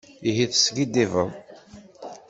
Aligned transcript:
Ihi 0.29 0.45
teskiddibeḍ! 0.51 1.29